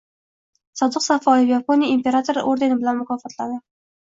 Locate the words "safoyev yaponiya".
1.07-1.95